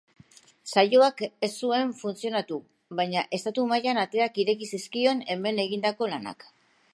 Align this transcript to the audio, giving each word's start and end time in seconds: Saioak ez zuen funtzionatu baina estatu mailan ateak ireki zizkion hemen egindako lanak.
Saioak 0.75 1.19
ez 1.47 1.49
zuen 1.67 1.91
funtzionatu 1.99 2.57
baina 3.01 3.25
estatu 3.39 3.67
mailan 3.73 4.01
ateak 4.05 4.41
ireki 4.45 4.71
zizkion 4.73 5.23
hemen 5.35 5.63
egindako 5.67 6.11
lanak. 6.17 6.49